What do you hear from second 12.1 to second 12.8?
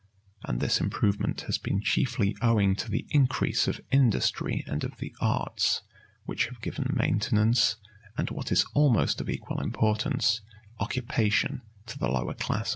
classes.